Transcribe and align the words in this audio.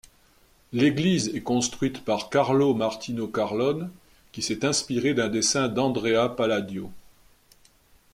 L'église 0.73 1.27
est 1.35 1.41
construite 1.43 2.03
par 2.03 2.31
Carlo 2.31 2.73
Martino 2.73 3.27
Carlone 3.27 3.91
qui 4.31 4.41
s'est 4.41 4.65
inspiré 4.65 5.13
d'un 5.13 5.29
dessin 5.29 5.67
d'Andrea 5.67 6.27
Palladio. 6.35 6.91